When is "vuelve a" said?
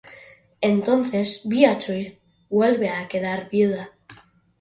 2.49-3.07